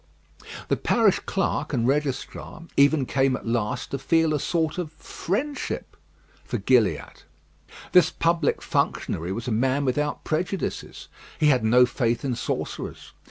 The 0.67 0.77
parish 0.77 1.19
clerk 1.27 1.73
and 1.73 1.87
registrar 1.87 2.63
even 2.75 3.05
came 3.05 3.35
at 3.35 3.45
last 3.45 3.91
to 3.91 3.99
feel 3.99 4.33
a 4.33 4.39
sort 4.39 4.79
of 4.79 4.91
friendship 4.93 5.95
for 6.43 6.57
Gilliatt. 6.57 7.25
This 7.91 8.09
public 8.09 8.63
functionary 8.63 9.31
was 9.31 9.47
a 9.47 9.51
man 9.51 9.85
without 9.85 10.23
prejudices. 10.23 11.07
He 11.39 11.49
had 11.49 11.63
no 11.63 11.85
faith 11.85 12.25
in 12.25 12.33
sorcerers. 12.33 13.13